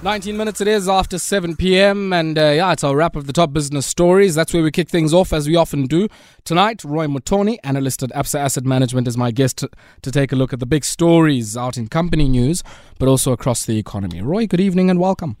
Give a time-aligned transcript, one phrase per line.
[0.00, 2.12] 19 minutes it is after 7 p.m.
[2.12, 4.36] And uh, yeah, it's our wrap of the top business stories.
[4.36, 6.06] That's where we kick things off, as we often do.
[6.44, 9.70] Tonight, Roy Mutooni, analyst at Absa Asset Management, is my guest to,
[10.02, 12.62] to take a look at the big stories out in company news,
[13.00, 14.22] but also across the economy.
[14.22, 15.36] Roy, good evening and welcome.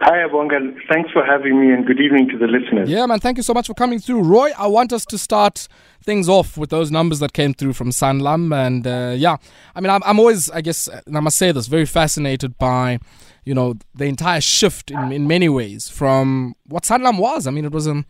[0.00, 0.76] Hi, Abonga.
[0.92, 2.90] Thanks for having me and good evening to the listeners.
[2.90, 3.20] Yeah, man.
[3.20, 4.22] Thank you so much for coming through.
[4.22, 5.68] Roy, I want us to start
[6.02, 8.52] things off with those numbers that came through from Sanlam.
[8.54, 9.36] And uh, yeah,
[9.76, 12.98] I mean, I'm, I'm always, I guess, I must say this, very fascinated by
[13.44, 17.46] you know, the entire shift in, in many ways from what Sanlam was.
[17.46, 18.04] I mean, it was a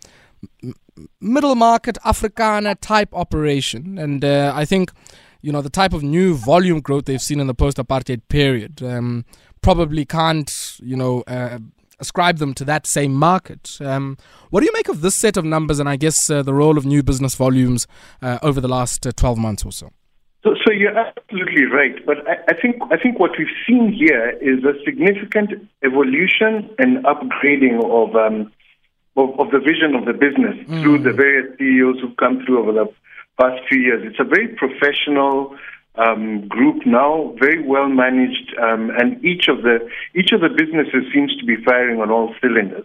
[1.21, 3.99] middle market Afrikaner type operation.
[3.99, 4.93] And uh, I think,
[5.43, 8.83] you know, the type of new volume growth they've seen in the post apartheid period
[8.83, 9.25] um,
[9.61, 11.59] probably can't, you know, uh,
[12.01, 13.79] ascribe them to that same market.
[13.81, 14.17] Um,
[14.51, 16.77] what do you make of this set of numbers and I guess uh, the role
[16.77, 17.87] of new business volumes
[18.23, 19.91] uh, over the last uh, 12 months or so?
[20.45, 22.05] So, so you're absolutely right.
[22.05, 25.51] But I, I, think I think what we've seen here is a significant
[25.83, 28.53] evolution and upgrading of um,
[29.17, 30.83] of, of, the vision of the business mm.
[30.83, 32.93] through the various CEOs who've come through over the
[33.41, 34.03] past few years.
[34.05, 35.57] It's a very professional
[35.95, 41.11] um, group now, very well managed, um, and each of the each of the businesses
[41.15, 42.85] seems to be firing on all cylinders.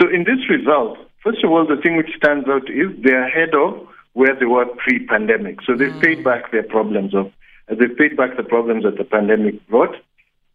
[0.00, 3.54] So in this result, first of all, the thing which stands out is they're ahead
[3.54, 3.86] of
[4.18, 5.62] where they were pre-pandemic.
[5.64, 6.02] So they've mm.
[6.02, 7.26] paid back their problems of
[7.70, 9.94] uh, they've paid back the problems that the pandemic brought.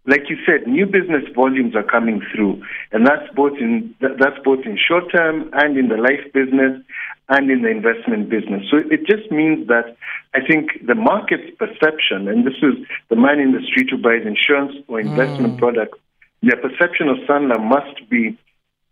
[0.05, 4.65] Like you said, new business volumes are coming through, and that's both in that's both
[4.65, 6.75] in short term and in the life business
[7.29, 8.63] and in the investment business.
[8.69, 9.95] So it just means that
[10.35, 12.75] I think the market's perception, and this is
[13.07, 15.59] the man in the street who buys insurance or investment mm.
[15.59, 15.97] products,
[16.41, 18.37] their perception of Sanlam must be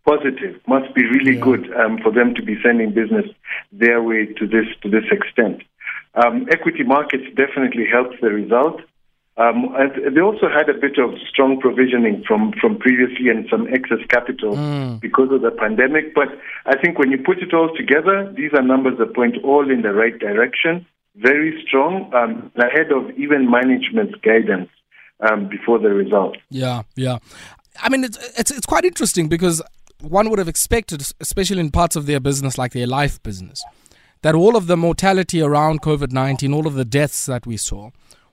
[0.04, 1.44] positive, must be really yeah.
[1.44, 3.26] good um, for them to be sending business
[3.70, 5.62] their way to this to this extent.
[6.14, 8.80] Um, equity markets definitely helped the result.
[9.38, 13.66] Um, and they also had a bit of strong provisioning from, from previously and some
[13.68, 15.00] excess capital mm.
[15.00, 16.14] because of the pandemic.
[16.14, 16.28] But
[16.66, 19.80] I think when you put it all together, these are numbers that point all in
[19.80, 20.84] the right direction.
[21.16, 24.68] Very strong, um, ahead of even management's guidance
[25.20, 26.36] um, before the result.
[26.50, 27.18] Yeah, yeah.
[27.80, 29.62] I mean, it's, it's, it's quite interesting because
[30.02, 33.64] one would have expected, especially in parts of their business like their life business,
[34.22, 37.90] that all of the mortality around COVID 19, all of the deaths that we saw,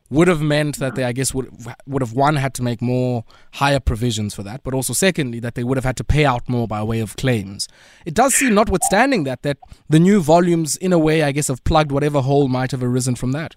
[0.09, 1.49] would have meant that they, I guess, would
[1.85, 5.55] would have one had to make more higher provisions for that, but also secondly that
[5.55, 7.67] they would have had to pay out more by way of claims.
[8.05, 9.57] It does seem, notwithstanding that, that
[9.87, 13.15] the new volumes, in a way, I guess, have plugged whatever hole might have arisen
[13.15, 13.55] from that.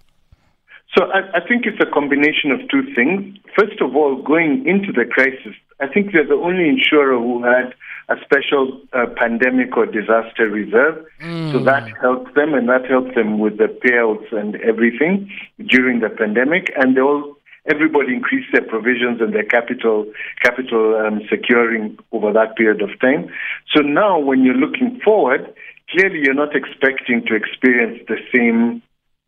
[0.95, 3.35] So I, I think it's a combination of two things.
[3.57, 7.73] First of all, going into the crisis, I think they're the only insurer who had
[8.09, 11.05] a special uh, pandemic or disaster reserve.
[11.21, 11.51] Mm.
[11.51, 15.31] So that helped them, and that helped them with the payouts and everything
[15.67, 16.71] during the pandemic.
[16.75, 20.05] And they all, everybody increased their provisions and their capital,
[20.41, 23.29] capital um, securing over that period of time.
[23.73, 25.53] So now, when you're looking forward,
[25.89, 28.81] clearly you're not expecting to experience the same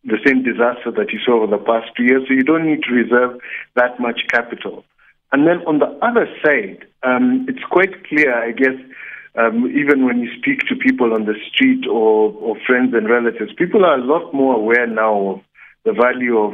[0.07, 2.21] the same disaster that you saw over the past two years.
[2.27, 3.39] So you don't need to reserve
[3.75, 4.85] that much capital.
[5.31, 8.77] And then on the other side, um, it's quite clear, I guess,
[9.37, 13.51] um, even when you speak to people on the street or, or friends and relatives,
[13.57, 15.41] people are a lot more aware now of
[15.83, 16.53] the value of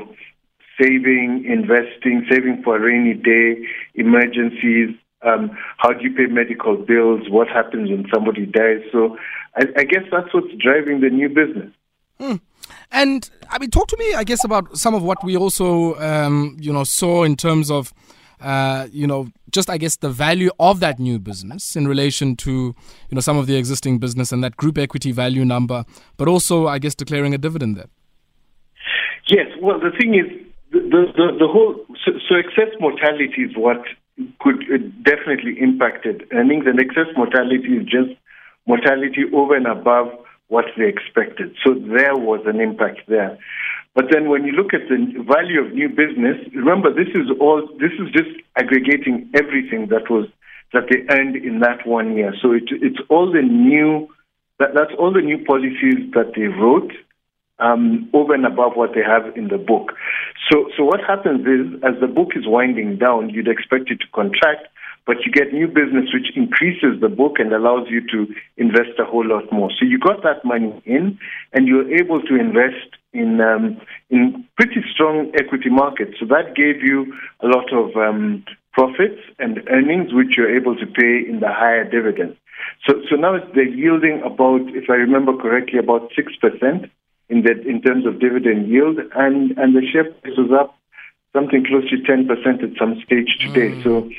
[0.81, 3.63] saving, investing, saving for a rainy day,
[3.95, 4.95] emergencies.
[5.21, 7.29] Um, how do you pay medical bills?
[7.29, 8.81] What happens when somebody dies?
[8.91, 9.15] So
[9.55, 11.71] I, I guess that's what's driving the new business.
[12.19, 12.35] Hmm.
[12.91, 16.57] And I mean, talk to me, I guess, about some of what we also, um,
[16.59, 17.93] you know, saw in terms of
[18.41, 22.52] uh, you know, just I guess the value of that new business in relation to
[22.52, 25.85] you know some of the existing business and that group equity value number,
[26.18, 27.90] but also I guess declaring a dividend there.
[29.28, 30.28] Yes, well, the thing is,
[30.72, 30.80] the
[31.16, 33.84] the, the whole so, so, excess mortality is what
[34.40, 38.12] could uh, definitely impacted earnings, and excess mortality is just
[38.68, 40.07] mortality over and above
[40.47, 41.56] what they expected.
[41.66, 43.38] So there was an impact there.
[43.94, 47.68] But then when you look at the value of new business, remember this is all
[47.79, 50.28] this is just aggregating everything that was
[50.74, 52.33] that they earned in that one year.
[52.42, 54.07] So it, it's all the new
[54.60, 56.92] that, that's all the new policies that they wrote
[57.60, 59.92] um, over and above what they have in the book.
[60.50, 64.07] So so what happens is as the book is winding down, you'd expect it to
[64.13, 64.70] contract
[65.06, 69.06] but you get new business which increases the book and allows you to invest a
[69.06, 69.69] whole lot more.
[69.71, 71.18] So you got that money in,
[71.53, 76.13] and you're able to invest in um, in pretty strong equity markets.
[76.19, 80.86] So that gave you a lot of um, profits and earnings, which you're able to
[80.86, 82.38] pay in the higher dividends.
[82.88, 86.92] So so now they're yielding about, if I remember correctly, about six percent
[87.27, 90.77] in that in terms of dividend yield, and and the share price was up
[91.33, 93.71] something close to ten percent at some stage today.
[93.71, 93.83] Mm.
[93.83, 94.09] So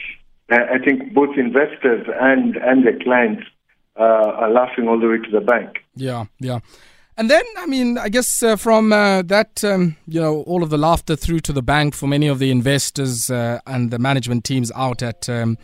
[0.52, 3.44] I think both investors and and their clients
[3.98, 5.84] uh, are laughing all the way to the bank.
[5.94, 6.60] Yeah, yeah.
[7.16, 10.70] And then, I mean, I guess uh, from uh, that, um, you know, all of
[10.70, 14.44] the laughter through to the bank for many of the investors uh, and the management
[14.44, 15.58] teams out at, um,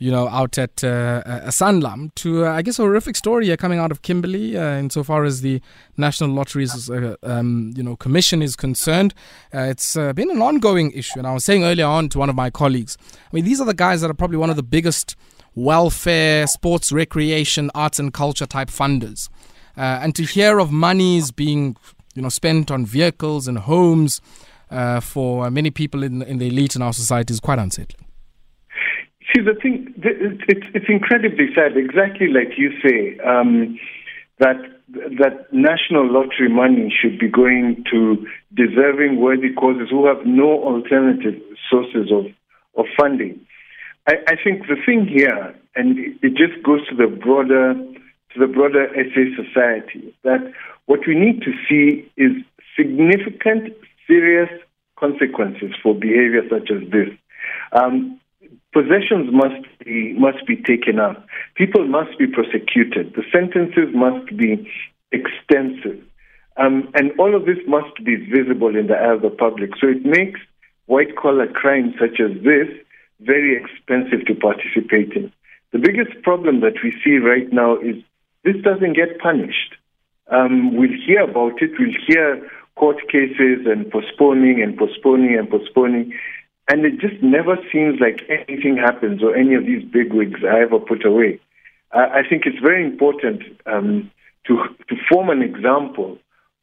[0.00, 3.92] you know, out at uh, uh to, uh, I guess, a horrific story coming out
[3.92, 5.60] of Kimberley uh, insofar as the
[5.98, 6.90] National Lotteries,
[7.22, 9.12] um, you know, Commission is concerned.
[9.52, 11.18] it's been an ongoing issue.
[11.18, 13.66] And I was saying earlier on to one of my colleagues, I mean, these are
[13.66, 15.16] the guys that are probably one of the biggest
[15.54, 19.28] welfare, sports, recreation, arts and culture type funders.
[19.76, 21.76] Uh, and to hear of monies being,
[22.14, 24.22] you know, spent on vehicles and homes
[24.70, 28.09] uh, for many people in, in the elite in our society is quite unsettling.
[29.34, 33.78] See, the thing, it's, it's incredibly sad, exactly like you say, um,
[34.38, 34.56] that
[35.18, 41.40] that national lottery money should be going to deserving, worthy causes who have no alternative
[41.70, 42.26] sources of,
[42.76, 43.40] of funding.
[44.08, 48.46] I, I think the thing here, and it just goes to the broader to the
[48.46, 50.52] broader SA society that
[50.86, 52.30] what we need to see is
[52.76, 53.74] significant,
[54.06, 54.48] serious
[54.96, 57.08] consequences for behavior such as this.
[57.72, 58.19] Um,
[58.72, 61.26] possessions must be must be taken up.
[61.54, 63.14] People must be prosecuted.
[63.14, 64.68] The sentences must be
[65.12, 66.02] extensive,
[66.56, 69.70] um, and all of this must be visible in the eye of the public.
[69.80, 70.40] So it makes
[70.86, 72.68] white collar crimes such as this
[73.20, 75.32] very expensive to participate in.
[75.72, 77.96] The biggest problem that we see right now is
[78.44, 79.76] this doesn't get punished.
[80.28, 86.12] Um, we'll hear about it, we'll hear court cases and postponing and postponing and postponing,
[86.70, 90.62] and it just never seems like anything happens or any of these big wigs are
[90.62, 91.40] ever put away.
[91.90, 94.08] Uh, I think it's very important um,
[94.46, 94.54] to,
[94.88, 96.18] to form an example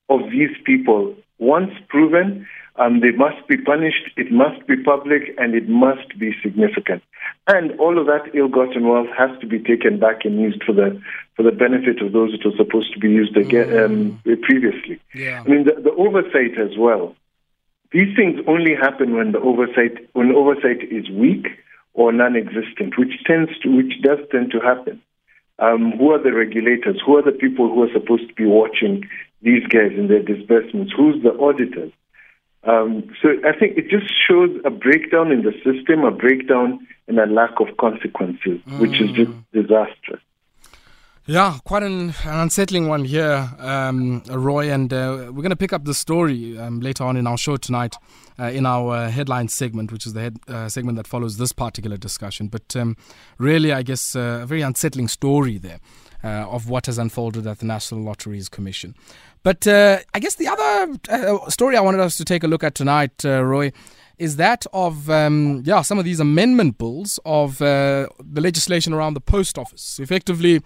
[0.07, 1.13] of these people.
[1.39, 6.33] Once proven, um, they must be punished, it must be public, and it must be
[6.41, 7.03] significant.
[7.47, 11.01] And all of that ill-gotten wealth has to be taken back and used for the
[11.35, 14.41] for the benefit of those it was supposed to be used again um, mm.
[14.41, 14.99] previously.
[15.13, 15.43] Yeah.
[15.45, 17.15] I mean, the, the oversight as well.
[17.91, 21.47] These things only happen when the oversight when oversight is weak
[21.93, 25.01] or non-existent, which tends to which does tend to happen.
[25.59, 27.01] Um, who are the regulators?
[27.05, 29.07] Who are the people who are supposed to be watching
[29.41, 30.93] these guys in their disbursements?
[30.95, 31.91] Who's the auditors?
[32.63, 37.17] Um, so I think it just shows a breakdown in the system, a breakdown and
[37.17, 38.79] a lack of consequences, mm.
[38.79, 39.43] which is just mm.
[39.53, 40.21] disastrous.
[41.29, 44.71] Yeah, quite an, an unsettling one here, um, Roy.
[44.71, 47.57] And uh, we're going to pick up the story um, later on in our show
[47.57, 47.97] tonight
[48.39, 51.51] uh, in our uh, headline segment, which is the head, uh, segment that follows this
[51.51, 52.47] particular discussion.
[52.47, 52.95] But um,
[53.39, 55.81] really, I guess uh, a very unsettling story there
[56.23, 58.95] uh, of what has unfolded at the National Lotteries Commission.
[59.43, 63.23] But I guess the other story I wanted us to take a look at tonight,
[63.23, 63.73] Roy,
[64.17, 69.13] is that of um, yeah some of these amendment bills of uh, the legislation around
[69.13, 69.99] the post office.
[69.99, 70.57] Effectively,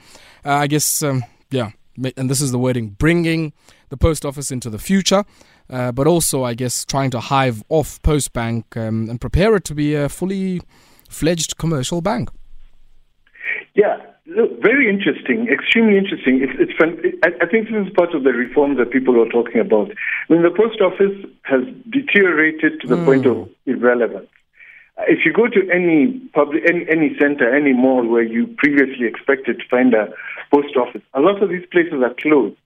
[0.45, 1.71] uh, I guess um, yeah,
[2.17, 3.53] and this is the wording: bringing
[3.89, 5.25] the post office into the future,
[5.69, 9.75] uh, but also I guess trying to hive off Postbank um, and prepare it to
[9.75, 10.61] be a fully
[11.09, 12.29] fledged commercial bank.
[13.73, 16.43] Yeah, Look, very interesting, extremely interesting.
[16.43, 17.01] It's, it's fun.
[17.23, 19.89] I, I think this is part of the reform that people are talking about.
[19.89, 23.05] I mean, the post office has deteriorated to the mm.
[23.05, 24.29] point of irrelevance.
[25.07, 29.57] If you go to any public, any, any center, any mall where you previously expected
[29.57, 30.13] to find a
[30.53, 32.57] post office, a lot of these places are closed.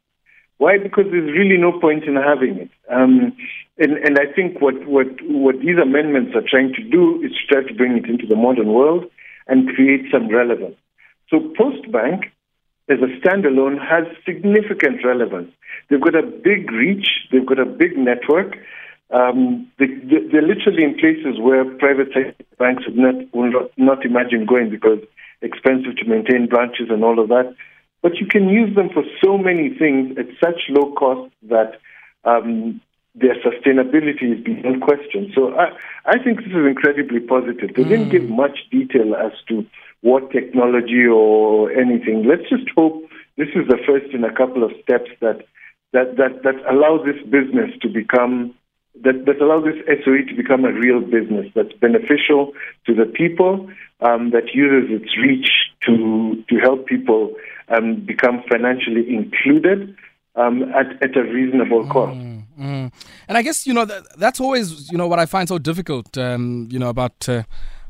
[0.57, 0.77] Why?
[0.77, 2.69] Because there's really no point in having it.
[2.91, 3.35] Um,
[3.77, 7.63] and, and I think what, what, what these amendments are trying to do is try
[7.63, 9.05] to bring it into the modern world
[9.47, 10.75] and create some relevance.
[11.29, 12.25] So Postbank,
[12.89, 15.51] as a standalone, has significant relevance.
[15.89, 18.57] They've got a big reach, they've got a big network.
[19.11, 22.09] Um, they, are literally in places where private
[22.57, 24.99] banks would not, will not, not imagine going because
[25.41, 27.55] expensive to maintain branches and all of that.
[28.01, 31.79] But you can use them for so many things at such low cost that
[32.23, 32.81] um,
[33.15, 35.31] their sustainability is beyond question.
[35.33, 35.69] So I,
[36.05, 37.73] I think this is incredibly positive.
[37.75, 37.89] They mm.
[37.89, 39.65] didn't give much detail as to
[40.01, 42.25] what technology or anything.
[42.27, 43.03] Let's just hope
[43.37, 45.45] this is the first in a couple of steps that
[45.93, 48.53] that that, that allow this business to become
[49.03, 52.53] that, that allow this SOE to become a real business that's beneficial
[52.85, 55.49] to the people, um, that uses its reach
[55.85, 57.33] to to help people
[57.69, 59.95] um, become financially included
[60.35, 62.17] um, at, at a reasonable cost.
[62.17, 62.93] Mm, mm.
[63.27, 66.17] And I guess you know that, that's always you know what I find so difficult
[66.17, 67.27] um, you know about.
[67.27, 67.43] Uh,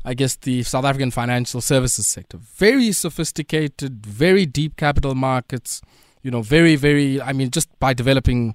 [0.06, 2.38] I guess, the South African financial services sector.
[2.38, 5.82] Very sophisticated, very deep capital markets,
[6.22, 8.54] you know, very, very, I mean, just by developing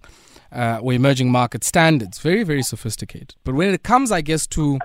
[0.54, 3.36] uh, or emerging market standards, very, very sophisticated.
[3.44, 4.80] But when it comes, I guess, to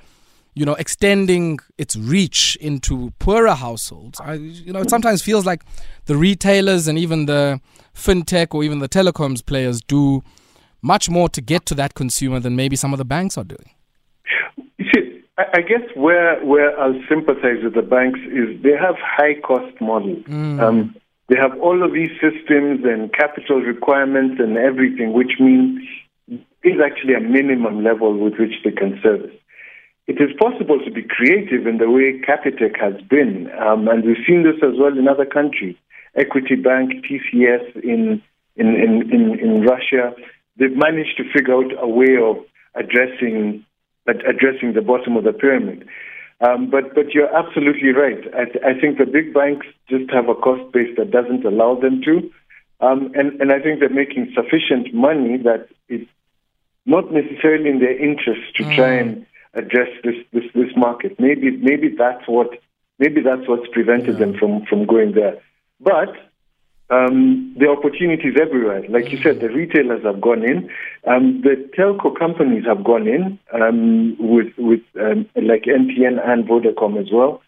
[0.57, 4.19] you know, extending its reach into poorer households.
[4.19, 5.63] I, you know, it sometimes feels like
[6.07, 7.61] the retailers and even the
[7.95, 10.23] fintech or even the telecoms players do
[10.81, 13.71] much more to get to that consumer than maybe some of the banks are doing.
[15.39, 20.25] I guess where where I'll sympathize with the banks is they have high cost models.
[20.25, 20.61] Mm.
[20.61, 20.97] Um,
[21.29, 25.83] they have all of these systems and capital requirements and everything, which means
[26.63, 29.35] is actually a minimum level with which they can service.
[30.07, 34.25] It is possible to be creative in the way Capitec has been, um, and we've
[34.27, 35.77] seen this as well in other countries.
[36.15, 38.23] Equity Bank, TCS in,
[38.55, 40.15] in, in, in, in Russia,
[40.57, 42.37] they've managed to figure out a way of
[42.75, 43.65] addressing
[44.07, 45.87] addressing the bottom of the pyramid.
[46.41, 48.19] Um, but but you're absolutely right.
[48.35, 51.81] I, th- I, think the big banks just have a cost base that doesn't allow
[51.81, 52.31] them to,
[52.81, 56.11] um, and and I think they're making sufficient money that it's
[56.85, 58.77] not necessarily in their interest to mm.
[58.77, 61.19] try and address this, this this market.
[61.19, 62.51] Maybe maybe that's what
[62.99, 64.27] maybe that's what's prevented yeah.
[64.27, 65.41] them from from going there.
[65.81, 66.13] But
[66.91, 68.85] um, the opportunities everywhere.
[68.89, 70.71] Like you said, the retailers have gone in,
[71.07, 77.01] um, the telco companies have gone in um, with with um, like MTN and Vodacom
[77.01, 77.43] as well,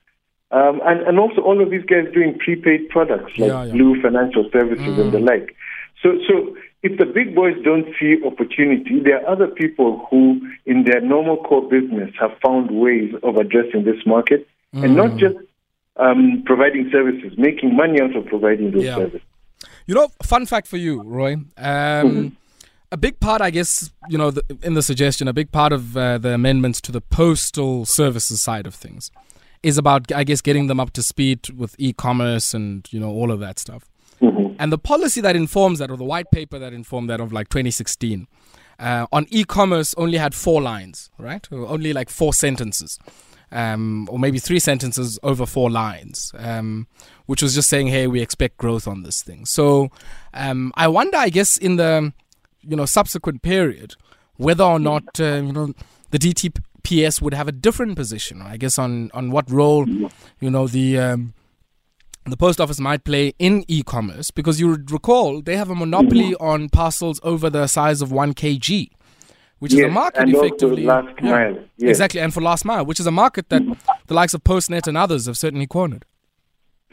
[0.51, 3.73] um, and and also all of these guys doing prepaid products like yeah, yeah.
[3.73, 5.01] Blue Financial Services mm.
[5.01, 5.27] and the mm.
[5.27, 5.55] like.
[6.03, 10.85] So so if the big boys don't see opportunity, there are other people who, in
[10.85, 14.85] their normal core business, have found ways of addressing this market, mm.
[14.85, 15.19] and not mm.
[15.19, 15.37] just
[15.99, 18.97] um, providing services, making money out of providing those yeah.
[18.97, 19.23] services.
[19.87, 21.35] You know, fun fact for you, Roy.
[21.35, 22.29] Um, mm-hmm.
[22.91, 25.97] A big part, I guess, you know, the, in the suggestion, a big part of
[25.97, 29.11] uh, the amendments to the postal services side of things
[29.63, 33.31] is about, I guess, getting them up to speed with e-commerce and you know all
[33.31, 33.85] of that stuff.
[34.23, 34.55] Mm-hmm.
[34.59, 37.49] And the policy that informs that, or the white paper that informed that of like
[37.49, 38.27] 2016,
[38.79, 41.47] uh, on e-commerce only had four lines, right?
[41.53, 42.99] Only like four sentences
[43.53, 46.87] um, or maybe three sentences over four lines, um,
[47.27, 49.91] which was just saying, "Hey, we expect growth on this thing." So
[50.35, 52.13] um, I wonder, I guess, in the
[52.63, 53.95] you know subsequent period,
[54.37, 55.73] whether or not uh, you know
[56.11, 58.43] the DTPS would have a different position.
[58.43, 61.35] I guess on on what role you know the um,
[62.27, 66.35] the post office might play in e-commerce because you would recall they have a monopoly
[66.37, 68.91] on parcels over the size of 1 kg
[69.59, 70.85] which yes, is a market and effectively.
[70.85, 71.59] last yeah, mile.
[71.77, 71.91] Yes.
[71.91, 73.63] Exactly, and for last mile, which is a market that
[74.07, 76.05] the likes of Postnet and others have certainly cornered.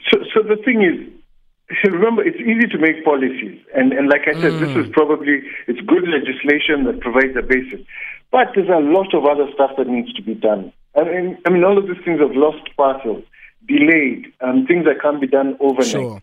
[0.10, 4.34] So, so the thing is, remember, it's easy to make policies, and, and like I
[4.34, 4.60] said, mm.
[4.60, 7.86] this is probably it's good legislation that provides a basis,
[8.32, 10.72] but there's a lot of other stuff that needs to be done.
[10.96, 13.24] I mean, I mean, all of these things have lost parcels,
[13.68, 15.92] delayed, um, things that can't be done overnight.
[15.92, 16.22] Sure.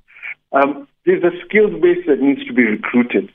[0.52, 3.30] Um, there's a skills base that needs to be recruited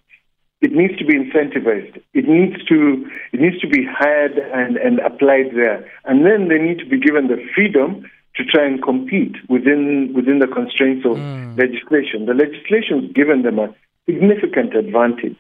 [0.62, 2.02] it needs to be incentivized.
[2.14, 5.90] It needs to it needs to be hired and, and applied there.
[6.06, 10.40] And then they need to be given the freedom to try and compete within within
[10.40, 11.58] the constraints of mm.
[11.58, 12.26] legislation.
[12.26, 13.74] The legislation has given them a
[14.06, 15.38] significant advantage.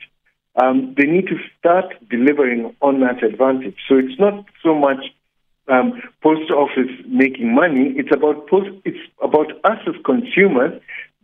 [0.61, 3.77] Um, they need to start delivering on that advantage.
[3.87, 5.05] So it's not so much
[5.67, 7.93] um, post office making money.
[7.95, 8.69] It's about post.
[8.85, 10.79] It's about us as consumers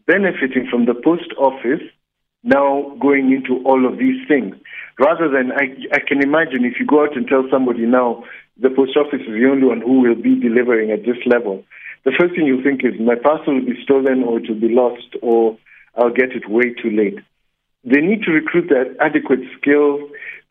[0.06, 1.82] benefiting from the post office
[2.44, 4.56] now going into all of these things.
[5.00, 8.24] Rather than, I, I can imagine if you go out and tell somebody now
[8.60, 11.64] the post office is the only one who will be delivering at this level,
[12.06, 14.70] the first thing you think is my parcel will be stolen or it will be
[14.70, 15.58] lost or
[15.96, 17.20] I'll get it way too late.
[17.86, 20.02] They need to recruit the adequate skills.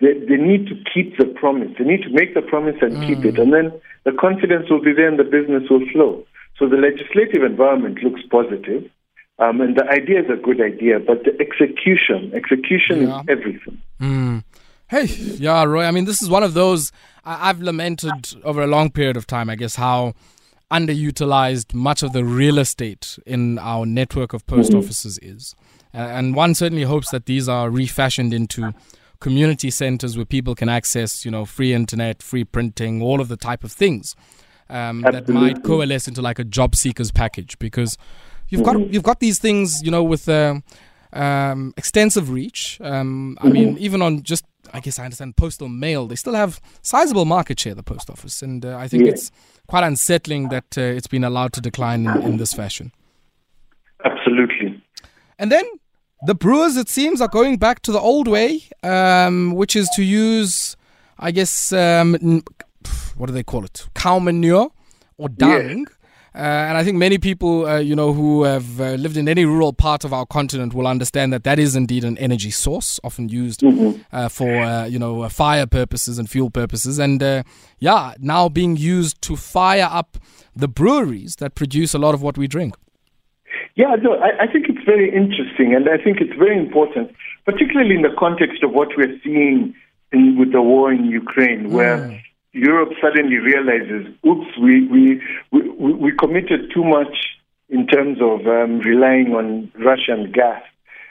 [0.00, 1.70] They, they need to keep the promise.
[1.78, 3.06] They need to make the promise and mm.
[3.06, 3.38] keep it.
[3.38, 3.72] And then
[4.04, 6.24] the confidence will be there and the business will flow.
[6.58, 8.90] So the legislative environment looks positive.
[9.42, 13.20] Um, and the idea is a good idea, but the execution, execution yeah.
[13.20, 13.82] is everything.
[14.00, 14.44] Mm.
[14.88, 15.84] Hey, yeah, Roy.
[15.84, 16.92] I mean, this is one of those
[17.24, 19.50] I've lamented over a long period of time.
[19.50, 20.14] I guess how
[20.70, 24.78] underutilized much of the real estate in our network of post mm-hmm.
[24.78, 25.54] offices is,
[25.92, 28.72] and one certainly hopes that these are refashioned into
[29.18, 33.36] community centers where people can access, you know, free internet, free printing, all of the
[33.36, 34.14] type of things
[34.68, 37.96] um, that might coalesce into like a job seekers package because
[38.52, 38.92] You've got mm-hmm.
[38.92, 40.60] you've got these things, you know, with uh,
[41.14, 42.78] um, extensive reach.
[42.82, 43.84] Um, I mean, mm-hmm.
[43.84, 44.44] even on just
[44.74, 47.74] I guess I understand postal mail, they still have sizable market share.
[47.74, 49.12] The post office, and uh, I think yeah.
[49.12, 49.30] it's
[49.68, 52.92] quite unsettling that uh, it's been allowed to decline in, in this fashion.
[54.04, 54.82] Absolutely.
[55.38, 55.64] And then
[56.26, 60.02] the brewers, it seems, are going back to the old way, um, which is to
[60.02, 60.76] use,
[61.18, 62.42] I guess, um,
[63.16, 63.88] what do they call it?
[63.94, 64.70] Cow manure
[65.16, 65.86] or dung
[66.34, 69.44] Uh, and I think many people, uh, you know, who have uh, lived in any
[69.44, 73.28] rural part of our continent will understand that that is indeed an energy source, often
[73.28, 74.00] used mm-hmm.
[74.10, 76.98] Uh, for, uh, you know, fire purposes and fuel purposes.
[76.98, 77.22] And
[77.78, 80.18] yeah, now being used to fire up
[80.56, 82.74] the breweries that produce a lot of what we drink.
[83.74, 87.10] Yeah, no, I, I think it's very interesting, and I think it's very important,
[87.44, 89.74] particularly in the context of what we're seeing
[90.12, 92.20] in, with the war in Ukraine, where mm.
[92.52, 97.38] Europe suddenly realizes, oops, we, we, we, we committed too much
[97.70, 100.62] in terms of um, relying on Russian gas.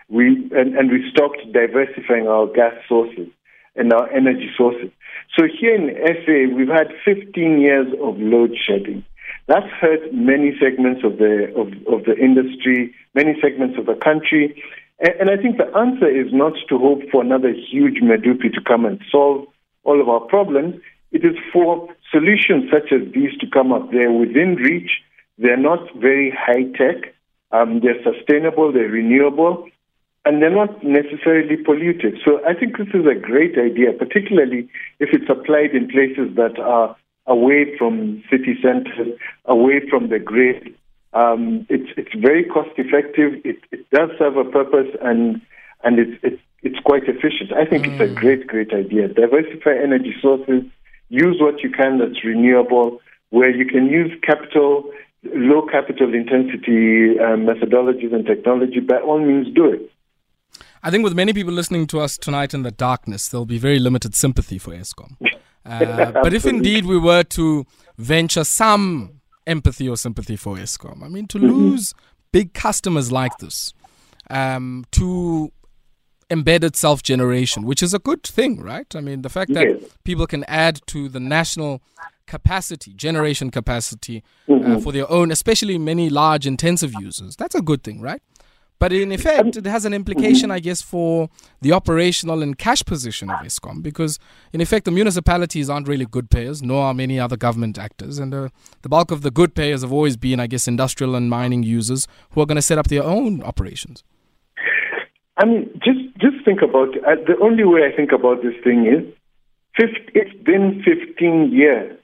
[0.08, 3.28] We, and, and we stopped diversifying our gas sources
[3.76, 4.92] and our energy sources.
[5.36, 9.04] So here in SA, we've had 15 years of load shedding.
[9.48, 14.62] That's hurt many segments of the, of, of the industry, many segments of the country.
[15.00, 18.62] And, and I think the answer is not to hope for another huge Medupi to
[18.62, 19.48] come and solve
[19.84, 20.76] all of our problems.
[21.12, 23.92] It is for solutions such as these to come up.
[23.92, 25.02] They're within reach.
[25.38, 27.14] They're not very high tech.
[27.52, 28.72] Um, they're sustainable.
[28.72, 29.68] They're renewable.
[30.24, 32.20] And they're not necessarily polluted.
[32.24, 36.60] So I think this is a great idea, particularly if it's applied in places that
[36.60, 40.76] are away from city centers, away from the grid.
[41.14, 43.34] Um, it's it's very cost effective.
[43.44, 45.42] It, it does serve a purpose, and
[45.84, 47.52] and it's it's it's quite efficient.
[47.52, 47.92] I think mm.
[47.92, 48.16] it's a mm.
[48.16, 49.08] great great idea.
[49.08, 50.64] Diversify energy sources
[51.12, 53.00] use what you can that's renewable,
[53.30, 54.90] where you can use capital,
[55.24, 59.92] low capital intensity um, methodologies and technology, by all means do it.
[60.82, 63.78] I think with many people listening to us tonight in the darkness, there'll be very
[63.78, 65.16] limited sympathy for Eskom.
[65.64, 71.08] Uh, but if indeed we were to venture some empathy or sympathy for Eskom, I
[71.08, 71.54] mean, to mm-hmm.
[71.54, 71.94] lose
[72.32, 73.72] big customers like this,
[74.32, 75.52] um, to
[76.32, 78.96] embedded self generation, which is a good thing, right?
[78.96, 79.84] I mean, the fact that yes.
[80.04, 81.82] people can add to the national
[82.26, 84.72] capacity, generation capacity uh, mm-hmm.
[84.72, 88.22] uh, for their own, especially many large intensive users, that's a good thing, right?
[88.80, 90.54] But in effect, it has an implication, mm-hmm.
[90.54, 91.30] I guess, for
[91.62, 94.18] the operational and cash position of Eskom, because
[94.54, 98.18] in effect, the municipalities aren't really good payers, nor are many other government actors.
[98.18, 98.50] And uh,
[98.82, 102.08] the bulk of the good payers have always been, I guess, industrial and mining users
[102.32, 104.04] who are going to set up their own operations.
[105.38, 106.01] I mean, just
[106.44, 107.04] think about it.
[107.04, 109.06] Uh, the only way I think about this thing is,
[109.78, 111.98] 50, it's been 15 years.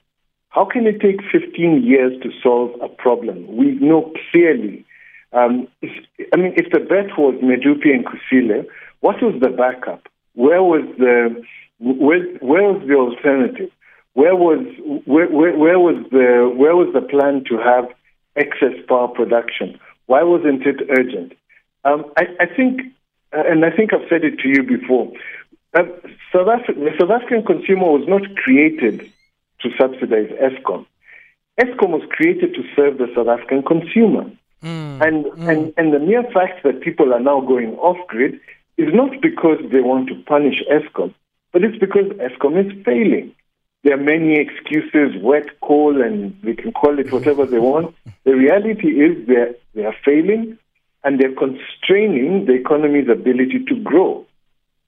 [0.50, 3.58] How can it take 15 years to solve a problem?
[3.58, 4.86] We know clearly.
[5.34, 5.68] Um,
[6.34, 8.66] I mean, if the bet was Medupi and Kusile,
[9.02, 10.08] what was the backup?
[10.34, 11.44] Where was the
[11.80, 13.70] where, where was the alternative?
[14.14, 14.66] Where was
[15.06, 17.86] where, where, where was the where was the plan to have
[18.36, 19.80] excess power production?
[20.08, 21.34] Why wasn't it urgent?
[21.84, 22.82] Um, I, I think
[23.32, 25.12] and I think I've said it to you before.
[25.74, 25.84] Uh,
[26.32, 29.12] South the South African consumer was not created
[29.62, 30.86] to subsidize Eskom.
[31.60, 34.32] Eskom was created to serve the South African consumer.
[34.64, 35.50] Mm, and, mm.
[35.50, 38.40] and and the mere fact that people are now going off grid
[38.78, 41.14] is not because they want to punish Eskom,
[41.52, 43.34] but it's because Eskom is failing.
[43.84, 47.96] There are many excuses, wet coal, and they can call it whatever they want.
[48.24, 50.58] The reality is they're, they are failing
[51.04, 54.26] and they're constraining the economy's ability to grow.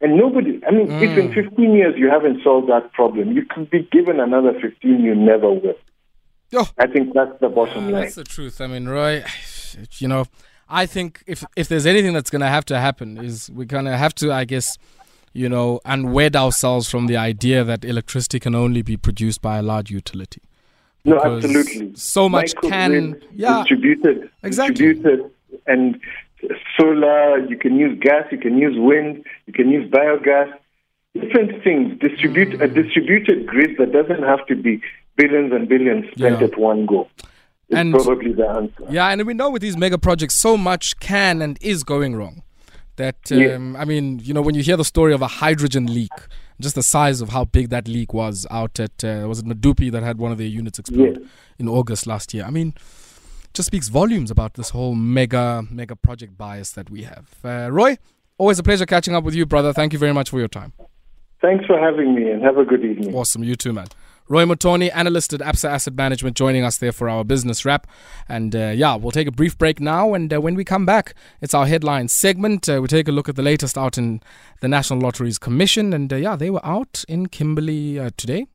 [0.01, 1.01] And nobody, I mean, mm.
[1.01, 5.01] if in 15 years you haven't solved that problem, you could be given another 15,
[5.01, 5.75] you never will.
[6.53, 6.67] Oh.
[6.77, 8.03] I think that's the bottom line.
[8.03, 8.61] That's the truth.
[8.61, 9.23] I mean, Roy,
[9.97, 10.25] you know,
[10.69, 13.85] I think if if there's anything that's going to have to happen is we're going
[13.85, 14.77] to have to, I guess,
[15.33, 19.61] you know, unwed ourselves from the idea that electricity can only be produced by a
[19.61, 20.41] large utility.
[21.05, 21.95] No, absolutely.
[21.95, 24.93] So much can, yeah, distributed, exactly.
[24.93, 25.31] distributed
[25.67, 25.99] and
[26.77, 30.51] solar, you can use gas, you can use wind, you can use biogas,
[31.13, 31.99] different things.
[31.99, 34.81] Distribute a distributed grid that doesn't have to be
[35.15, 36.47] billions and billions spent yeah.
[36.47, 37.07] at one go.
[37.69, 38.85] Is and probably the answer.
[38.89, 42.41] Yeah, and we know with these mega projects, so much can and is going wrong.
[42.95, 43.39] That um,
[43.75, 43.81] yeah.
[43.81, 46.11] I mean, you know, when you hear the story of a hydrogen leak,
[46.59, 49.91] just the size of how big that leak was out at uh, was it Medupi
[49.91, 51.27] that had one of their units explode yeah.
[51.59, 52.43] in August last year.
[52.43, 52.73] I mean,
[53.53, 57.29] just speaks volumes about this whole mega mega project bias that we have.
[57.43, 57.97] Uh, Roy,
[58.37, 59.73] always a pleasure catching up with you, brother.
[59.73, 60.73] Thank you very much for your time.
[61.41, 63.15] Thanks for having me, and have a good evening.
[63.15, 63.87] Awesome, you too, man.
[64.29, 67.87] Roy Mutooni, analyst at Absa Asset Management, joining us there for our business wrap.
[68.27, 70.13] And uh, yeah, we'll take a brief break now.
[70.13, 72.69] And uh, when we come back, it's our headline segment.
[72.69, 74.21] Uh, we take a look at the latest out in
[74.61, 75.93] the National Lotteries Commission.
[75.93, 78.45] And uh, yeah, they were out in Kimberley uh, today.